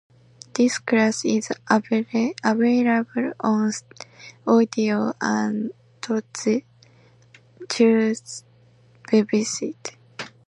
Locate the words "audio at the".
4.47-6.63